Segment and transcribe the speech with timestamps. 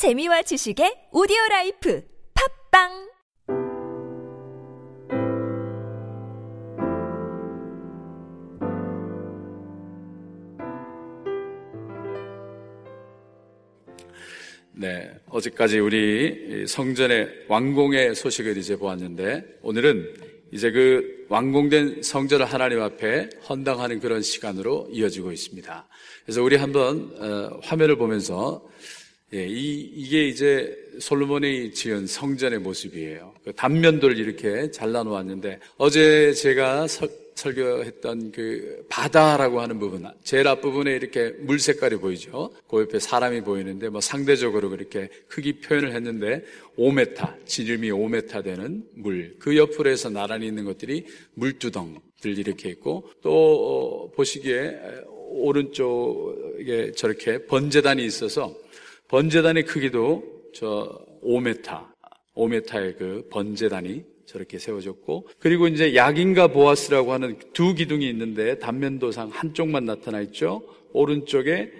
[0.00, 3.10] 재미와 지식의 오디오 life 팟빵
[14.72, 20.14] 네, 어제까지 우리 성전의 완공의 소식을 이제 보았는데 오늘은
[20.50, 25.88] 이제 그 완공된 성전을 하나님 앞에 헌당하는 그런 시간으로 이어지고 있습니다.
[26.24, 28.66] 그래서 우리 한번 어, 화면을 보면서
[29.32, 33.32] 예, 이, 이게 이제 솔로몬이 지은 성전의 모습이에요.
[33.44, 37.06] 그 단면도를 이렇게 잘라놓았는데 어제 제가 서,
[37.36, 42.52] 설교했던 그 바다라고 하는 부분, 제일 앞부분에 이렇게 물 색깔이 보이죠.
[42.68, 46.44] 그 옆에 사람이 보이는데 뭐 상대적으로 그렇게 크기 표현을 했는데
[46.76, 49.36] 5m, 지름이 5m 되는 물.
[49.38, 54.76] 그 옆으로 해서 나란히 있는 것들이 물두덩들 이렇게 있고 또 어, 보시기에
[55.30, 58.54] 오른쪽에 저렇게 번제단이 있어서
[59.10, 60.22] 번제단의 크기도
[60.54, 61.64] 저 5m,
[62.36, 69.84] 5m의 그 번제단이 저렇게 세워졌고 그리고 이제 약인과 보아스라고 하는 두 기둥이 있는데 단면도상 한쪽만
[69.84, 70.62] 나타나 있죠.
[70.92, 71.72] 오른쪽에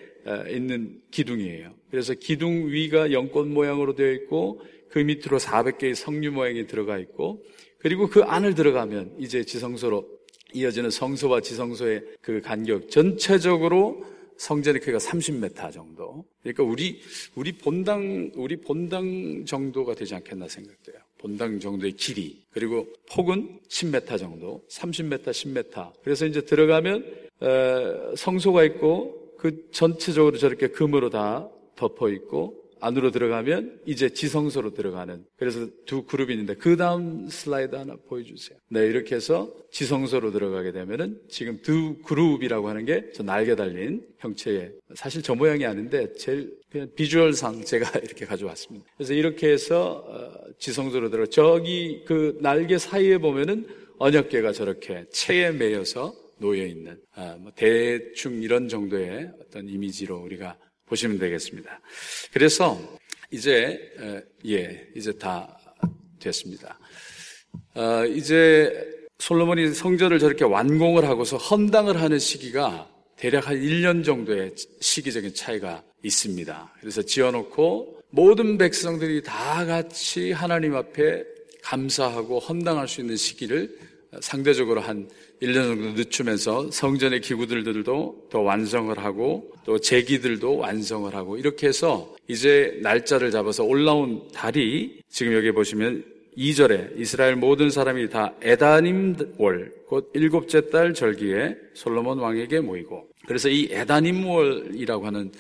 [0.48, 1.70] 있는 기둥이에요.
[1.90, 7.44] 그래서 기둥 위가 연꽃 모양으로 되어 있고 그 밑으로 400개의 성류 모양이 들어가 있고
[7.78, 10.04] 그리고 그 안을 들어가면 이제 지성소로
[10.52, 14.04] 이어지는 성소와 지성소의 그 간격 전체적으로
[14.40, 16.24] 성전의 크기가 30m 정도.
[16.42, 17.00] 그러니까 우리
[17.34, 20.96] 우리 본당 우리 본당 정도가 되지 않겠나 생각돼요.
[21.18, 25.92] 본당 정도의 길이 그리고 폭은 10m 정도, 30m, 10m.
[26.02, 27.04] 그래서 이제 들어가면
[27.40, 31.46] 어, 성소가 있고 그 전체적으로 저렇게 금으로 다
[31.76, 37.96] 덮어 있고 안으로 들어가면 이제 지성소로 들어가는 그래서 두 그룹이 있는데 그 다음 슬라이드 하나
[38.08, 38.58] 보여주세요.
[38.68, 44.72] 네 이렇게 해서 지성소로 들어가게 되면은 지금 두 그룹이라고 하는 게 저 날개 달린 형체의
[44.94, 48.86] 사실 저 모양이 아닌데 제일 그냥 비주얼상 제가 이렇게 가져왔습니다.
[48.96, 53.66] 그래서 이렇게 해서 어, 지성소로 들어 저기 그 날개 사이에 보면은
[53.98, 60.56] 언약계가 저렇게 체에 매여서 놓여 있는 아, 뭐 대충 이런 정도의 어떤 이미지로 우리가
[60.90, 61.80] 보시면 되겠습니다.
[62.32, 62.78] 그래서
[63.30, 63.80] 이제
[64.44, 65.56] 예 이제 다
[66.18, 66.78] 됐습니다.
[67.74, 68.70] 어, 이제
[69.18, 76.74] 솔로몬이 성전을 저렇게 완공을 하고서 헌당을 하는 시기가 대략 한 1년 정도의 시기적인 차이가 있습니다.
[76.80, 81.24] 그래서 지어놓고 모든 백성들이 다 같이 하나님 앞에
[81.62, 83.78] 감사하고 헌당할 수 있는 시기를
[84.20, 85.08] 상대적으로 한
[85.40, 92.78] 1년 정도 늦추면서 성전의 기구들도 더 완성을 하고 또 제기들도 완성을 하고 이렇게 해서 이제
[92.82, 96.04] 날짜를 잡아서 올라온 달이 지금 여기 보시면
[96.36, 103.08] 2절에 이스라엘 모든 사람이 다 에다님 월, 곧 일곱째 달 절기에 솔로몬 왕에게 모이고.
[103.26, 105.32] 그래서 이 에다님 월이라고 하는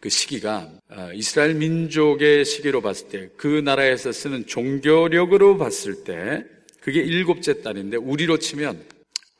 [0.00, 6.44] 그 시기가 어, 이스라엘 민족의 시기로 봤을 때 그 나라에서 쓰는 종교력으로 봤을 때
[6.80, 8.82] 그게 일곱째 달인데 우리로 치면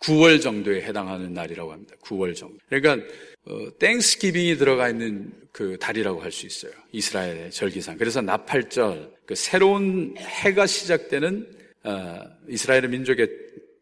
[0.01, 1.95] 9월 정도에 해당하는 날이라고 합니다.
[2.03, 2.57] 9월 정도.
[2.69, 3.05] 그러니까
[3.47, 6.73] 어, 땡스기빙이 들어가 있는 그 달이라고 할 수 있어요.
[6.93, 7.97] 이스라엘의 절기상.
[7.97, 11.49] 그래서 나팔절, 그 새로운 해가 시작되는
[11.85, 13.29] 어, 이스라엘의 민족의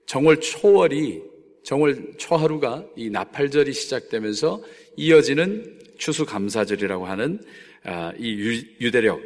[0.06, 1.22] 정월 초월이
[1.64, 4.62] 정월 초하루가 이 나팔절이 시작되면서
[4.96, 7.40] 이어지는 추수감사절이라고 하는
[7.84, 9.20] 어, 이 유대력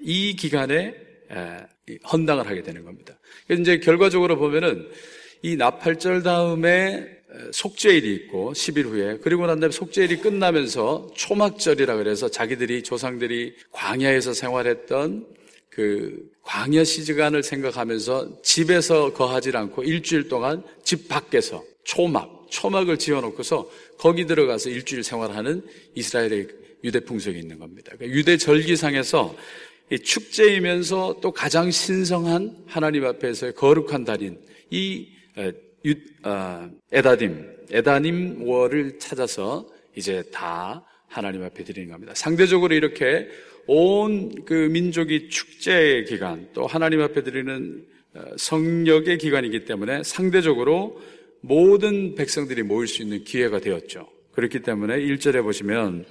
[0.00, 0.94] 이 기간에
[2.10, 3.18] 헌당을 하게 되는 겁니다.
[3.50, 4.88] 이제 결과적으로 보면은
[5.42, 7.06] 이 나팔절 다음에
[7.52, 15.26] 속죄일이 있고 10일 후에 그리고 난 다음에 속죄일이 끝나면서 초막절이라 그래서 자기들이 조상들이 광야에서 생활했던
[15.68, 23.68] 그 광야 시간을 생각하면서 집에서 거하지 않고 일주일 동안 집 밖에서 초막, 초막을 지어놓고서
[23.98, 25.62] 거기 들어가서 일주일 생활하는
[25.94, 26.48] 이스라엘의
[26.84, 27.92] 유대 풍속이 있는 겁니다.
[27.96, 29.34] 그러니까 유대 절기상에서
[29.90, 34.38] 축제이면서 또 가장 신성한 하나님 앞에서의 거룩한 달인
[34.70, 35.08] 이
[36.24, 42.12] 어, 에다딤, 에다님 월을 찾아서 이제 다 하나님 앞에 드리는 겁니다.
[42.14, 43.28] 상대적으로 이렇게
[43.66, 51.00] 온 그 민족이 축제의 기간, 또 하나님 앞에 드리는 어, 성력의 기간이기 때문에 상대적으로
[51.40, 54.08] 모든 백성들이 모일 수 있는 기회가 되었죠.
[54.32, 56.04] 그렇기 때문에 1절에 보시면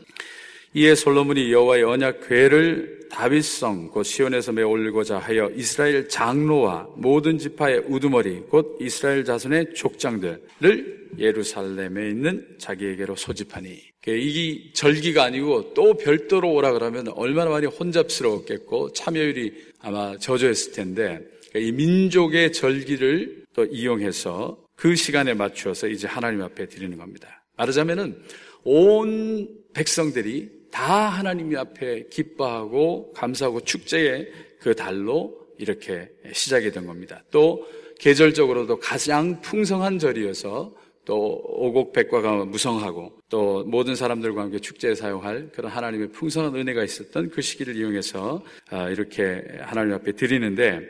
[0.76, 7.84] 이에 솔로몬이 여호와의 언약 궤를 다윗성 곧 시온에서 메 올리고자 하여 이스라엘 장로와 모든 지파의
[7.88, 16.74] 우두머리 곧 이스라엘 자손의 족장들을 예루살렘에 있는 자기에게로 소집하니 이 절기가 아니고 또 별도로 오라
[16.74, 21.20] 그러면 얼마나 많이 혼잡스러웠겠고 참여율이 아마 저조했을 텐데
[21.56, 27.46] 이 민족의 절기를 또 이용해서 그 시간에 맞추어서 이제 하나님 앞에 드리는 겁니다.
[27.58, 28.18] 말하자면은
[28.64, 34.28] 온 백성들이 다 하나님 앞에 기뻐하고 감사하고 축제의
[34.60, 37.24] 그 달로 이렇게 시작이 된 겁니다.
[37.30, 37.64] 또
[38.00, 40.74] 계절적으로도 가장 풍성한 절이어서
[41.06, 47.42] 또 오곡백과가 무성하고 또 모든 사람들과 함께 축제에 사용할 그런 하나님의 풍성한 은혜가 있었던 그
[47.42, 50.82] 시기를 이용해서 아, 이렇게 하나님 앞에 드리는데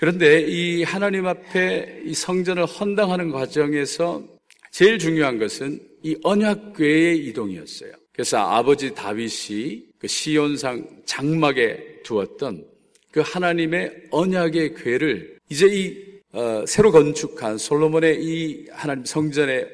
[0.00, 4.24] 그런데 이 하나님 앞에 이 성전을 헌당하는 과정에서
[4.72, 8.03] 제일 중요한 것은 이 언약궤의 이동이었어요.
[8.14, 12.64] 그래서 아버지 다윗이 그 시온상 장막에 두었던
[13.10, 19.66] 그 하나님의 언약의 궤를 이제 이 어, 새로 건축한 솔로몬의 이 하나님 성전에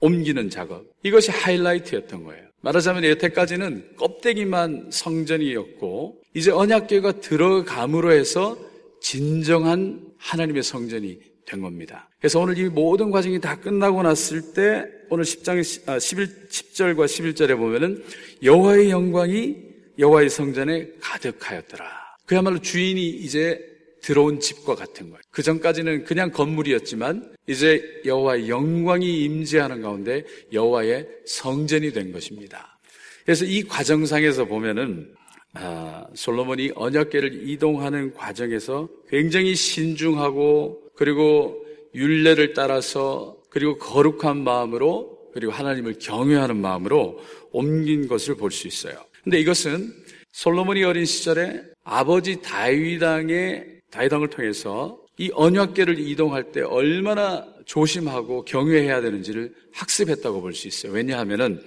[0.00, 2.46] 옮기는 작업 이것이 하이라이트였던 거예요.
[2.60, 8.56] 말하자면 여태까지는 껍데기만 성전이었고 이제 언약궤가 들어감으로 해서
[9.00, 12.08] 진정한 하나님의 성전이 된 겁니다.
[12.18, 18.04] 그래서 오늘 이 모든 과정이 다 끝나고 났을 때 오늘 10장 11 10절과 11절에 보면은
[18.42, 19.56] 여호와의 영광이
[19.98, 21.84] 여호와의 성전에 가득하였더라.
[22.26, 23.60] 그야말로 주인이 이제
[24.02, 25.20] 들어온 집과 같은 거예요.
[25.30, 32.78] 그 전까지는 그냥 건물이었지만 이제 여호와의 영광이 임재하는 가운데 여호와의 성전이 된 것입니다.
[33.24, 35.12] 그래서 이 과정상에서 보면은
[35.54, 41.64] 아, 솔로몬이 언약궤를 이동하는 과정에서 굉장히 신중하고 그리고
[41.94, 47.18] 윤례를 따라서 그리고 거룩한 마음으로 그리고 하나님을 경외하는 마음으로
[47.52, 48.94] 옮긴 것을 볼 수 있어요.
[49.24, 49.94] 근데 이것은
[50.32, 59.54] 솔로몬이 어린 시절에 아버지 다윗왕의 다윗왕을 통해서 이 언약궤를 이동할 때 얼마나 조심하고 경외해야 되는지를
[59.72, 60.92] 학습했다고 볼 수 있어요.
[60.92, 61.62] 왜냐하면은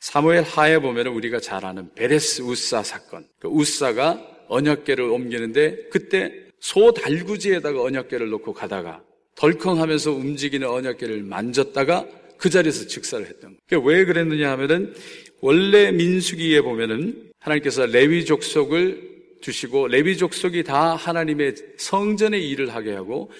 [0.00, 3.26] 사무엘 하에 보면은 우리가 잘 아는 베레스 우사 사건.
[3.38, 9.02] 그 우사가 언약궤를 옮기는데 그때 소 달구지에다가 언약궤를 놓고 가다가
[9.38, 12.06] 덜컹하면서 움직이는 언약궤를 만졌다가
[12.36, 13.84] 그 자리에서 즉사를 했던 거예요.
[13.84, 14.94] 왜 그랬느냐 하면은
[15.40, 23.30] 원래 민수기에 보면은 하나님께서 레위 족속을 주시고 레위 족속이 다 하나님의 성전의 일을 하게 하고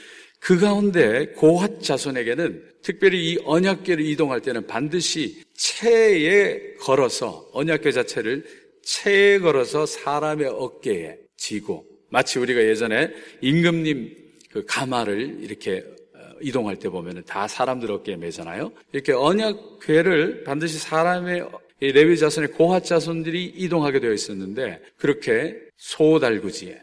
[0.41, 8.45] 그 가운데 고핫 자손에게는 특별히 이 언약궤를 이동할 때는 반드시 체에 걸어서 언약궤 자체를
[8.85, 13.11] 체에 걸어서 사람의 어깨에 지고 마치 우리가 예전에
[13.43, 15.85] 임금님 그 가마를 이렇게
[16.15, 18.73] 어, 이동할 때 보면은 다 사람들 어깨에 매잖아요.
[18.93, 21.47] 이렇게 언약궤를 반드시 사람의
[21.81, 26.81] 레위 자손의 고핫 자손들이 이동하게 되어 있었는데 그렇게 소달구지에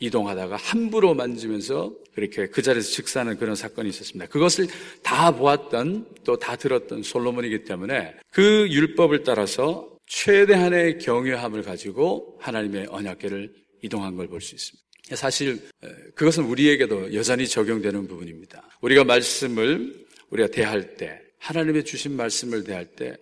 [0.00, 4.26] 이동하다가 함부로 만지면서 그렇게 그 자리에서 즉사하는 그런 사건이 있었습니다.
[4.30, 4.66] 그것을
[5.02, 13.52] 다 보았던 또 다 들었던 솔로몬이기 때문에 그 율법을 따라서 최대한의 경외함을 가지고 하나님의 언약궤를
[13.82, 14.84] 이동한 걸 볼 수 있습니다.
[15.12, 15.60] 사실
[16.14, 18.68] 그것은 우리에게도 여전히 적용되는 부분입니다.
[18.80, 23.14] 우리가 말씀을 우리가 대할 때 하나님의 주신 말씀을 대할 때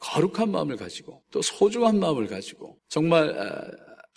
[0.00, 3.34] 거룩한 마음을 가지고 또 소중한 마음을 가지고 정말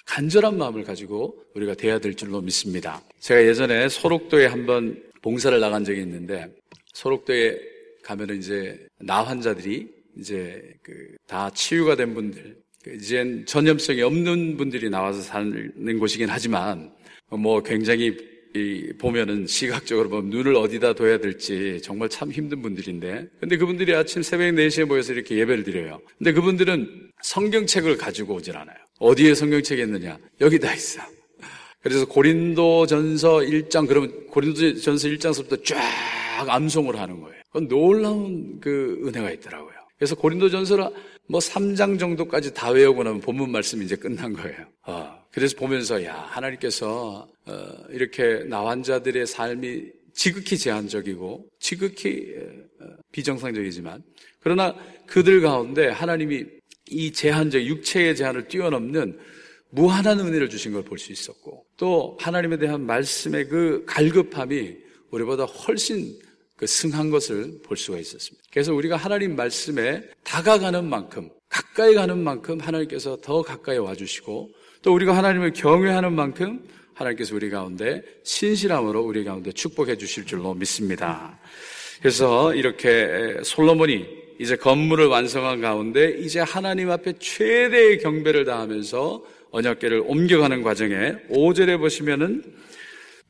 [0.06, 3.02] 간절한 마음을 가지고 우리가 돼야 될 줄로 믿습니다.
[3.20, 6.48] 제가 예전에 소록도에 한번 봉사를 나간 적이 있는데
[6.94, 7.60] 소록도에
[8.04, 9.88] 가면은 이제 나 환자들이
[10.18, 16.92] 이제 그 다 치유가 된 분들 그 이젠 전염성이 없는 분들이 나와서 사는 곳이긴 하지만
[17.38, 18.16] 뭐 굉장히
[18.54, 24.22] 이 보면은 시각적으로 보면 눈을 어디다 둬야 될지 정말 참 힘든 분들인데 근데 그분들이 아침
[24.22, 26.02] 새벽 4시에 모여서 이렇게 예배를 드려요.
[26.18, 28.78] 근데 그분들은 성경책을 가지고 오질 않아요.
[29.00, 30.18] 어디에 성경책이 있느냐?
[30.42, 31.02] 여기 다 있어.
[31.82, 35.80] 그래서 고린도 전서 1장, 그러면 고린도 전서 1장서부터 쫙
[36.48, 37.42] 암송을 하는 거예요.
[37.48, 39.74] 그건 놀라운 그 은혜가 있더라고요.
[39.98, 40.90] 그래서 고린도 전서를
[41.32, 44.68] 뭐 3장 정도까지 다 외우고 나면 본문 말씀이 이제 끝난 거예요.
[44.86, 49.84] 어, 그래서 보면서, 야, 하나님께서, 어, 이렇게 나환자들의 삶이
[50.14, 52.36] 지극히 제한적이고, 지극히
[52.82, 54.04] 어, 비정상적이지만,
[54.42, 54.76] 그러나
[55.08, 56.46] 그들 가운데 하나님이
[56.90, 59.18] 이 제한적 육체의 제한을 뛰어넘는
[59.70, 64.76] 무한한 은혜를 주신 걸 볼 수 있었고 또 하나님에 대한 말씀의 그 갈급함이
[65.12, 66.14] 우리보다 훨씬
[66.62, 68.48] 그 승한 것을 볼 수가 있었습니다.
[68.52, 74.52] 그래서 우리가 하나님 말씀에 다가가는 만큼 가까이 가는 만큼 하나님께서 더 가까이 와주시고
[74.84, 76.64] 또 우리가 하나님을 경외하는 만큼
[76.94, 81.40] 하나님께서 우리 가운데 신실함으로 우리 가운데 축복해 주실 줄로 믿습니다.
[81.98, 84.06] 그래서 이렇게 솔로몬이
[84.38, 92.44] 이제 건물을 완성한 가운데 이제 하나님 앞에 최대의 경배를 다하면서 언약궤를 옮겨가는 과정에 5절에 보시면은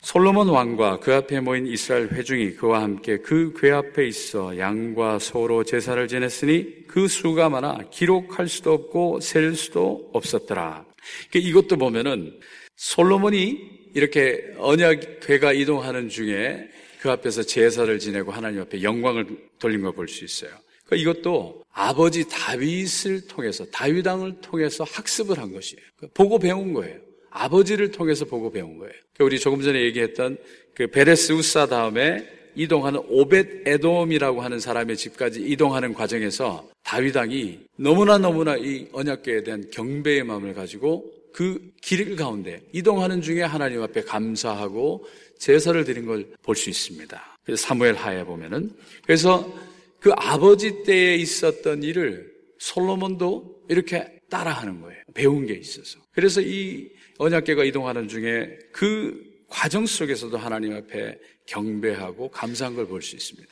[0.01, 5.63] 솔로몬 왕과 그 앞에 모인 이스라엘 회중이 그와 함께 그 궤 앞에 있어 양과 소로
[5.63, 10.85] 제사를 지냈으니 그 수가 많아 기록할 수도 없고 셀 수도 없었더라.
[11.29, 12.39] 그러니까 이것도 보면은
[12.77, 13.59] 솔로몬이
[13.93, 16.67] 이렇게 언약궤가 이동하는 중에
[16.99, 19.27] 그 앞에서 제사를 지내고 하나님 앞에 영광을
[19.59, 20.51] 돌린 걸 볼 수 있어요.
[20.85, 25.81] 그러니까 이것도 아버지 다윗을 통해서 다윗 왕을 통해서 학습을 한 것이에요.
[25.95, 26.97] 그러니까 보고 배운 거예요.
[27.31, 28.91] 아버지를 통해서 보고 배운 거예요.
[29.13, 30.37] 그러니까 우리 조금 전에 얘기했던
[30.75, 38.17] 그 베레스 우사 다음에 이동하는 오벳 에돔이라고 하는 사람의 집까지 이동하는 과정에서 다윗 왕이 너무나
[38.17, 45.05] 너무나 이 언약궤에 대한 경배의 마음을 가지고 그 길 가운데 이동하는 중에 하나님 앞에 감사하고
[45.39, 47.37] 제사를 드린 걸 볼 수 있습니다.
[47.43, 48.71] 그래서 사무엘 하에 보면은
[49.03, 49.51] 그래서
[49.99, 55.01] 그 아버지 때에 있었던 일을 솔로몬도 이렇게 따라하는 거예요.
[55.13, 55.99] 배운 게 있어서.
[56.11, 63.15] 그래서 이 언약계가 이동하는 중에 그 과정 속에서도 하나님 앞에 경배하고 감사한 걸 볼 수
[63.15, 63.49] 있습니다.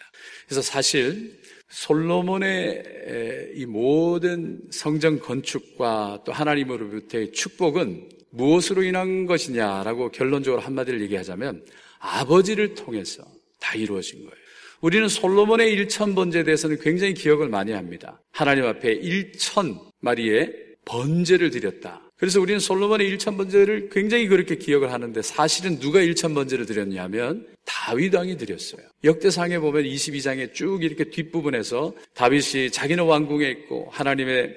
[0.48, 1.40] 그래서 사실
[1.70, 11.66] 솔로몬의 이 모든 성전 건축과 또 하나님으로부터의 축복은 무엇으로 인한 것이냐라고 결론적으로 한마디를 얘기하자면
[12.00, 13.24] 아버지를 통해서
[13.60, 14.34] 다 이루어진 거예요.
[14.82, 18.22] 우리는 솔로몬의 일천 번제에 대해서는 굉장히 기억을 많이 합니다.
[18.32, 20.54] 하나님 앞에 일천 마리의
[20.86, 22.09] 번제를 드렸다.
[22.20, 28.14] 그래서 우리는 솔로몬의 일천 번제를 굉장히 그렇게 기억을 하는데 사실은 누가 일천 번제를 드렸냐면 다윗
[28.14, 28.82] 왕이 드렸어요.
[29.06, 34.54] 역대상에 보면 22장에 쭉 이렇게 뒷부분에서 다윗이 자기는 왕궁에 있고 하나님의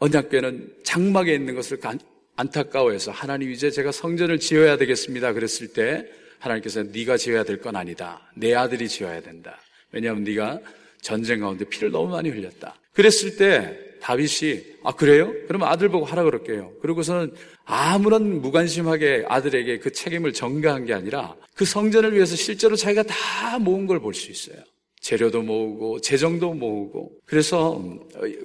[0.00, 1.78] 언약궤는 장막에 있는 것을
[2.34, 5.32] 안타까워해서 하나님 이제 제가 성전을 지어야 되겠습니다.
[5.34, 6.06] 그랬을 때
[6.40, 8.20] 하나님께서 네가 지어야 될 건 아니다.
[8.34, 9.60] 내 아들이 지어야 된다.
[9.92, 10.58] 왜냐하면 네가
[11.02, 12.74] 전쟁 가운데 피를 너무 많이 흘렸다.
[12.98, 15.32] 그랬을 때 다윗이 아 그래요?
[15.46, 16.72] 그러면 아들 보고 하라 그럴게요.
[16.82, 17.32] 그러고서는
[17.64, 23.86] 아무런 무관심하게 아들에게 그 책임을 전가한 게 아니라 그 성전을 위해서 실제로 자기가 다 모은
[23.86, 24.56] 걸 볼 수 있어요.
[25.00, 27.80] 재료도 모으고 재정도 모으고 그래서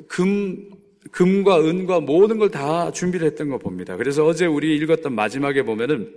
[0.07, 0.69] 금
[1.11, 3.97] 금과 은과 모든 걸 다 준비를 했던 거 봅니다.
[3.97, 6.13] 그래서 어제 우리 읽었던 마지막에 보면은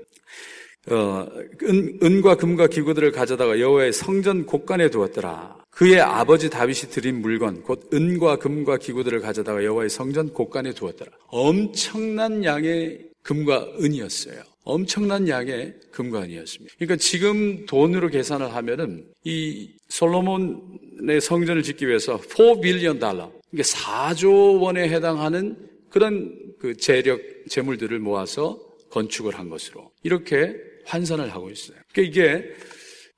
[0.90, 1.26] 어,
[1.62, 5.56] 은, 은과 금과 기구들을 가져다가 여호와의 성전 곳간에 두었더라.
[5.76, 11.12] 그의 아버지 다윗이 드린 물건 곧 은과 금과 기구들을 가져다가 여호와의 성전 곳간에 두었더라.
[11.26, 14.40] 엄청난 양의 금과 은이었어요.
[14.64, 16.76] 엄청난 양의 금과 은이었습니다.
[16.78, 24.62] 그러니까 지금 돈으로 계산을 하면은 이 솔로몬의 성전을 짓기 위해서 4 빌리언 달러, 이게 4조
[24.62, 25.58] 원에 해당하는
[25.90, 30.54] 그런 그 재력 재물들을 모아서 건축을 한 것으로 이렇게
[30.86, 31.76] 환산을 하고 있어요.
[31.92, 32.54] 그러니까 이게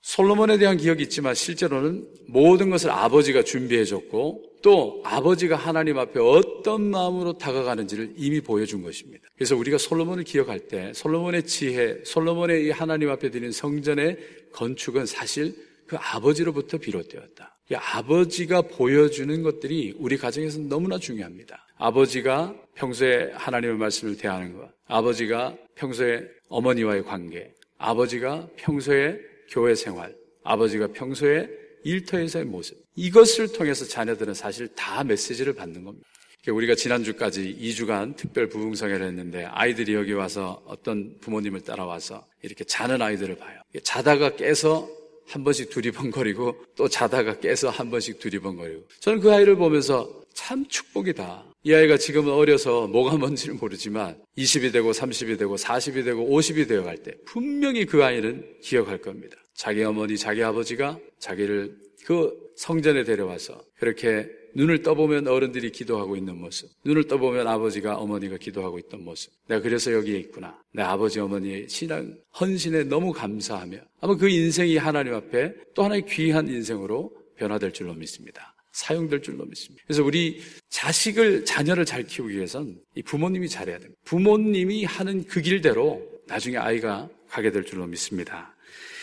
[0.09, 6.91] 솔로몬에 대한 기억이 있지만 실제로는 모든 것을 아버지가 준비해 줬고 또 아버지가 하나님 앞에 어떤
[6.91, 9.29] 마음으로 다가가는지를 이미 보여준 것입니다.
[9.37, 14.17] 그래서 우리가 솔로몬을 기억할 때 솔로몬의 지혜, 솔로몬의 이 하나님 앞에 드린 성전의
[14.53, 15.55] 건축은 사실
[15.87, 17.59] 그 아버지로부터 비롯되었다.
[17.71, 21.67] 이 아버지가 보여주는 것들이 우리 가정에서 너무나 중요합니다.
[21.77, 30.15] 아버지가 평소에 하나님의 말씀을 대하는 것, 아버지가 평소에 어머니와의 관계, 아버지가 평소에 교회 생활,
[30.45, 31.49] 아버지가 평소에
[31.85, 32.77] 일터에서의 모습.
[32.97, 36.07] 이것을 통해서 자녀들은 사실 다 메시지를 받는 겁니다.
[36.47, 43.37] 우리가 지난주까지 2주간 특별 부흥성회를 했는데 아이들이 여기 와서 어떤 부모님을 따라와서 이렇게 자는 아이들을
[43.37, 43.61] 봐요.
[43.83, 44.89] 자다가 깨서
[45.27, 51.45] 한 번씩 두리번거리고 또 자다가 깨서 한 번씩 두리번거리고 저는 그 아이를 보면서 참 축복이다.
[51.69, 56.83] 이 아이가 지금은 어려서 뭐가 뭔지를 모르지만 20이 되고 30이 되고 40이 되고 50이 되어
[56.83, 59.37] 갈 때 분명히 그 아이는 기억할 겁니다.
[59.53, 66.71] 자기 어머니, 자기 아버지가 자기를 그 성전에 데려와서 그렇게 눈을 떠보면 어른들이 기도하고 있는 모습,
[66.87, 69.31] 눈을 떠보면 아버지가 어머니가 기도하고 있던 모습.
[69.47, 70.59] 내가 그래서 여기에 있구나.
[70.73, 76.49] 내 아버지 어머니의 신앙 헌신에 너무 감사하며 아마 그 인생이 하나님 앞에 또 하나의 귀한
[76.49, 78.55] 인생으로 변화될 줄로 믿습니다.
[78.79, 79.83] 사용될 줄로 믿습니다.
[79.87, 84.01] 그래서 우리 자식을, 자녀를 잘 키우기 위해선 이 부모님이 잘해야 됩니다.
[84.05, 88.55] 부모님이 하는 그 길대로 나중에 아이가 가게 될 줄로 믿습니다.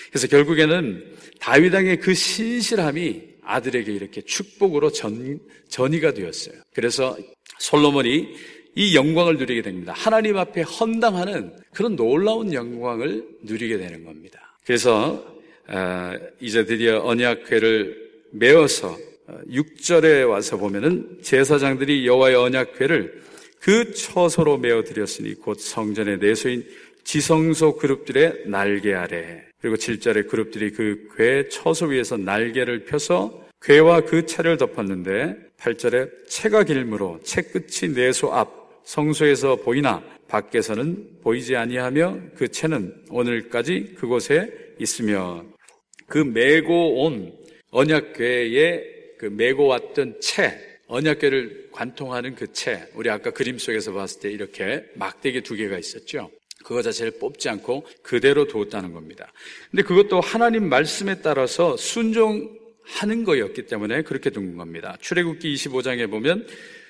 [0.09, 6.55] 그래서 결국에는 다윗왕의 그 신실함이 아들에게 이렇게 축복으로 전, 전이가 되었어요.
[6.73, 7.17] 그래서
[7.59, 8.29] 솔로몬이
[8.75, 9.93] 이 영광을 누리게 됩니다.
[9.95, 14.57] 하나님 앞에 헌당하는 그런 놀라운 영광을 누리게 되는 겁니다.
[14.65, 15.35] 그래서
[15.67, 23.23] 어, 이제 드디어 언약궤를 메어서 6절에 와서 보면은 제사장들이 여호와의 언약궤를
[23.59, 26.63] 그 처소로 메어 드렸으니 곧 성전의 내소인
[27.03, 34.25] 지성소 그룹들의 날개 아래 그리고 7절에 그룹들이 그 궤 처소 위에서 날개를 펴서 궤와 그
[34.25, 42.49] 채를 덮었는데 8절에 채가 길므로 채 끝이 내소 앞 성소에서 보이나 밖에서는 보이지 아니하며 그
[42.49, 45.43] 채는 오늘까지 그곳에 있으며
[46.07, 47.33] 그 메고 온
[47.71, 54.31] 언약궤에 그 메고 왔던 채, 언약궤를 관통하는 그 채, 우리 아까 그림 속에서 봤을 때
[54.31, 56.29] 이렇게 막대기 두 개가 있었죠.
[56.63, 59.31] 그거 자체를 뽑지 않고 그대로 두었다는 겁니다.
[59.69, 64.95] 근데 그것도 하나님 말씀에 따라서 순종하는 하는 거였기 때문에 그렇게 둔 겁니다.
[65.01, 66.47] 출애굽기 25장에 보면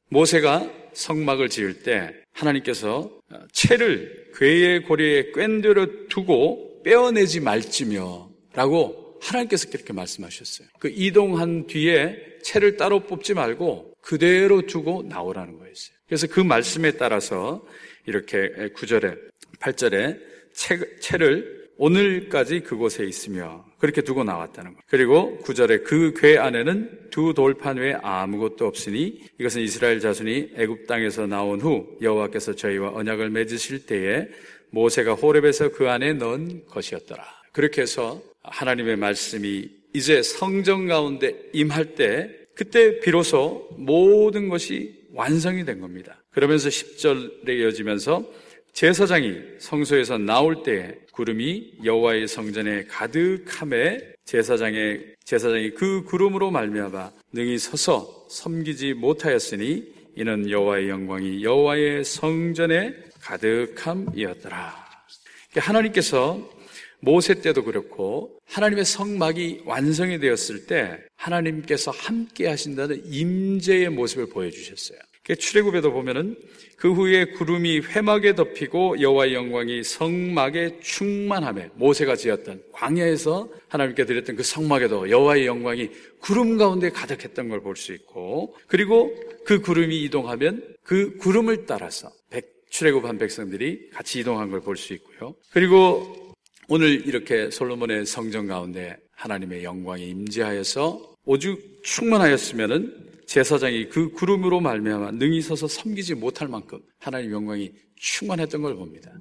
[0.10, 3.12] 모세가 성막을 지을 때 하나님께서
[3.52, 10.68] 채를 괴의 고리에 꿰들어 두고 빼어내지 말지며 라고 하나님께서 그렇게 말씀하셨어요.
[10.80, 15.96] 그 이동한 뒤에 채를 따로 뽑지 말고 그대로 두고 나오라는 거였어요.
[16.08, 17.66] 그래서 그 말씀에 따라서
[18.06, 19.18] 이렇게 9절에
[19.60, 20.20] 8절에
[20.54, 24.82] 채, 채를 오늘까지 그곳에 있으며 그렇게 두고 나왔다는 것.
[24.88, 31.28] 그리고 구절에 그 궤 안에는 두 돌판 외에 아무것도 없으니 이것은 이스라엘 자손이 애굽 땅에서
[31.28, 34.28] 나온 후 여호와께서 저희와 언약을 맺으실 때에
[34.70, 37.35] 모세가 호렙에서 그 안에 넣은 것이었더라.
[37.56, 45.80] 그렇게 해서 하나님의 말씀이 이제 성정 가운데 임할 때 그때 비로소 모든 것이 완성이 된
[45.80, 46.22] 겁니다.
[46.32, 48.26] 그러면서 10절에 이어지면서
[48.74, 58.28] 제사장이 성소에서 나올 때 구름이 여호와의 성전에 가득함에 제사장의 제사장이 그 구름으로 말미암아 능히 서서
[58.30, 64.86] 섬기지 못하였으니 이는 여호와의 영광이 여호와의 성전에 가득함이었더라.
[65.56, 66.55] 하나님께서
[67.06, 75.00] 모세 때도 그렇고 하나님의 성막이 완성이 되었을 때 하나님께서 함께 하신다는 임재의 모습을 보여주셨어요.
[75.40, 76.36] 출애굽에도 보면은
[76.78, 84.44] 그 후에 구름이 회막에 덮이고 여호와의 영광이 성막에 충만함에 모세가 지었던 광야에서 하나님께 드렸던 그
[84.44, 91.18] 성막에도 여호와의 영광이 구름 가운데 가득했던 걸 볼 수 있고 그리고 그 구름이 이동하면 그
[91.18, 95.34] 구름을 따라서 백, 출애굽한 백성들이 같이 이동한 걸 볼 수 있고요.
[95.52, 96.25] 그리고
[96.68, 105.42] 오늘 이렇게 솔로몬의 성전 가운데 하나님의 영광이 임재하여서 오죽 충만하였으면은 제사장이 그 구름으로 말미암아 능히
[105.42, 109.12] 서서 섬기지 못할 만큼 하나님 영광이 충만했던 걸 봅니다.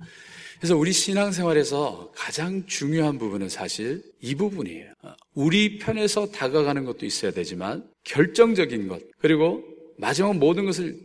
[0.58, 4.92] 그래서 우리 신앙생활에서 가장 중요한 부분은 사실 이 부분이에요.
[5.34, 9.62] 우리 편에서 다가가는 것도 있어야 되지만 결정적인 것 그리고
[9.98, 10.98] 마지막 모든 것을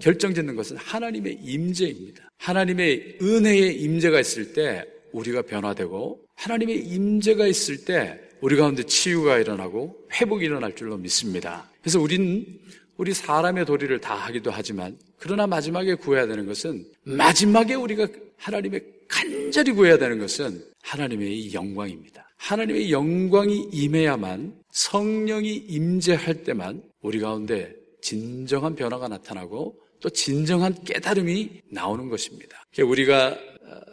[0.00, 2.28] 결정짓는 것은 하나님의 임재입니다.
[2.38, 9.96] 하나님의 은혜의 임재가 있을 때 우리가 변화되고 하나님의 임재가 있을 때 우리 가운데 치유가 일어나고
[10.12, 11.70] 회복이 일어날 줄로 믿습니다.
[11.82, 12.46] 그래서 우리는
[12.96, 18.06] 우리 사람의 도리를 다 하기도 하지만 그러나 마지막에 구해야 되는 것은 마지막에 우리가
[18.36, 22.28] 하나님의 간절히 구해야 되는 것은 하나님의 영광입니다.
[22.36, 32.08] 하나님의 영광이 임해야만 성령이 임재할 때만 우리 가운데 진정한 변화가 나타나고 또 진정한 깨달음이 나오는
[32.08, 32.64] 것입니다.
[32.82, 33.36] 우리가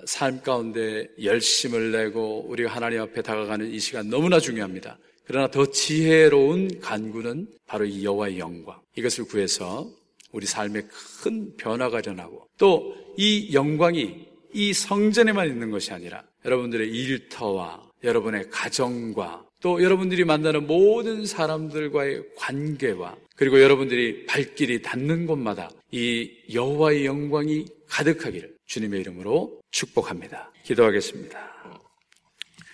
[0.05, 4.97] 삶 가운데 열심을 내고 우리가 하나님 앞에 다가가는 이 시간 너무나 중요합니다.
[5.25, 8.79] 그러나 더 지혜로운 간구는 바로 이 여호와의 영광.
[8.95, 9.89] 이것을 구해서
[10.31, 10.83] 우리 삶에
[11.21, 19.43] 큰 변화가 일어나고 또 이 영광이 이 성전에만 있는 것이 아니라 여러분들의 일터와 여러분의 가정과
[19.59, 28.55] 또 여러분들이 만나는 모든 사람들과의 관계와 그리고 여러분들이 발길이 닿는 곳마다 이 여호와의 영광이 가득하기를
[28.67, 30.51] 주님의 이름으로 축복합니다.
[30.63, 31.37] 기도하겠습니다.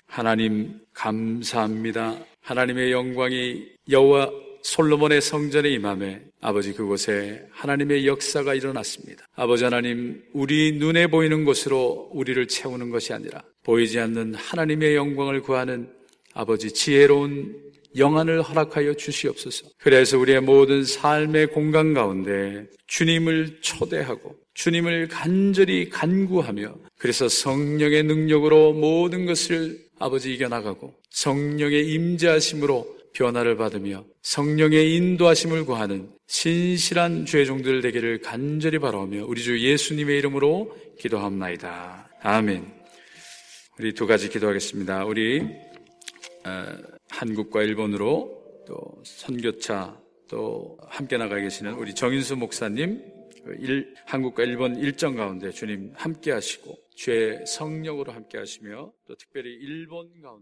[0.07, 2.17] 하나님 감사합니다.
[2.41, 9.27] 하나님의 영광이 여호와 솔로몬의 성전에 임함에 아버지 그곳에 하나님의 역사가 일어났습니다.
[9.35, 15.91] 아버지 하나님, 우리 눈에 보이는 곳으로 우리를 채우는 것이 아니라 보이지 않는 하나님의 영광을 구하는
[16.33, 17.61] 아버지 지혜로운
[17.97, 19.67] 영안을 허락하여 주시옵소서.
[19.77, 29.25] 그래서 우리의 모든 삶의 공간 가운데 주님을 초대하고 주님을 간절히 간구하며 그래서 성령의 능력으로 모든
[29.25, 38.79] 것을 아버지 이겨나가고 성령의 임재하심으로 변화를 받으며 성령의 인도하심을 구하는 신실한 주의 종들 되기를 간절히
[38.79, 42.09] 바라오며 우리 주 예수님의 이름으로 기도합나이다.
[42.21, 42.65] 아멘.
[43.79, 45.05] 우리 두 가지 기도하겠습니다.
[45.05, 45.41] 우리
[46.45, 46.77] 어,
[47.09, 53.12] 한국과 일본으로 또 선교차 또 함께 나가 계시는 우리 정인수 목사님
[53.59, 60.21] 일, 한국과 일본 일정 가운데 주님 함께 하시고 주의 성령으로 함께 하시며 또 특별히 일본
[60.21, 60.41] 가운데